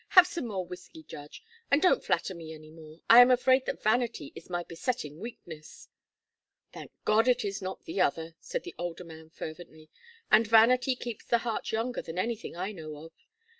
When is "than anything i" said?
12.01-12.71